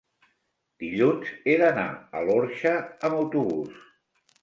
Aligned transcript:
Dilluns 0.83 1.35
he 1.45 1.55
d'anar 1.65 1.85
a 1.93 2.25
l'Orxa 2.31 2.75
amb 2.83 3.23
autobús. 3.23 3.89